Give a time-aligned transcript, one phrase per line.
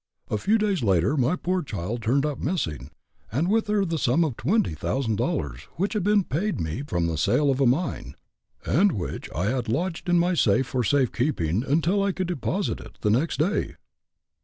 [0.31, 2.89] A few days later, my poor child turned up missing,
[3.31, 7.05] and with her the sum of twenty thousand dollars, which had been paid me from
[7.05, 8.15] the sale of a mine,
[8.65, 12.79] and which I had lodged in my safe for safe keeping until I could deposit
[12.79, 13.75] it, the next day!"